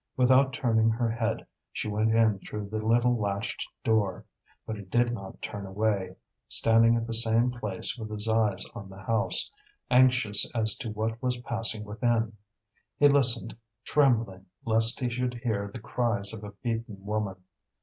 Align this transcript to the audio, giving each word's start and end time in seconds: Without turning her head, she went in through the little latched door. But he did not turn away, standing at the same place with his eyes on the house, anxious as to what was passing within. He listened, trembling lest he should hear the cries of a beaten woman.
Without 0.17 0.51
turning 0.51 0.89
her 0.89 1.11
head, 1.11 1.45
she 1.71 1.87
went 1.87 2.09
in 2.15 2.39
through 2.39 2.67
the 2.67 2.83
little 2.83 3.15
latched 3.19 3.67
door. 3.83 4.25
But 4.65 4.77
he 4.77 4.81
did 4.81 5.13
not 5.13 5.43
turn 5.43 5.67
away, 5.67 6.15
standing 6.47 6.95
at 6.95 7.05
the 7.05 7.13
same 7.13 7.51
place 7.51 7.95
with 7.95 8.09
his 8.09 8.27
eyes 8.27 8.65
on 8.73 8.89
the 8.89 8.97
house, 9.03 9.51
anxious 9.91 10.49
as 10.55 10.75
to 10.77 10.89
what 10.89 11.21
was 11.21 11.37
passing 11.43 11.83
within. 11.83 12.35
He 12.97 13.09
listened, 13.09 13.55
trembling 13.83 14.47
lest 14.65 14.99
he 14.99 15.07
should 15.07 15.35
hear 15.35 15.69
the 15.71 15.77
cries 15.77 16.33
of 16.33 16.43
a 16.43 16.49
beaten 16.49 17.05
woman. 17.05 17.35